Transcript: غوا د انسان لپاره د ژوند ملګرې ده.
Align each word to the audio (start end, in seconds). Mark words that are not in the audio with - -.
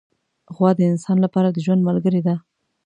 غوا 0.55 0.69
د 0.75 0.79
انسان 0.91 1.17
لپاره 1.25 1.47
د 1.51 1.57
ژوند 1.65 1.81
ملګرې 1.89 2.21
ده. 2.27 2.35